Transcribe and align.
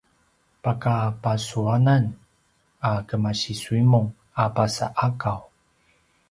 pakabasuanan 0.63 2.03
a 2.89 2.91
kemasiSuimung 3.07 4.07
a 4.43 4.45
pasa’Akaw 4.55 5.41